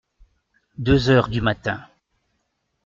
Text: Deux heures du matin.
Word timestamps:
Deux 0.79 1.11
heures 1.11 1.27
du 1.29 1.41
matin. 1.41 1.85